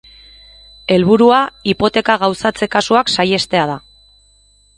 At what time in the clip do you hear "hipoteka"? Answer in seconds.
1.73-2.15